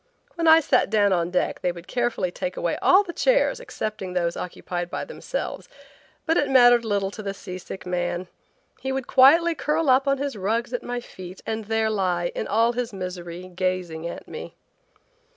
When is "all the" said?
2.81-3.13